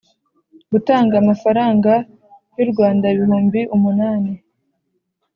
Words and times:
gutanga 0.71 1.13
amafaranga 1.17 1.91
y 2.57 2.59
u 2.65 2.67
Rwanda 2.71 3.05
ibihumbi 3.13 3.59
umunani 3.75 4.33